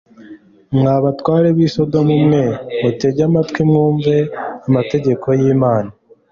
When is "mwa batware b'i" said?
0.77-1.67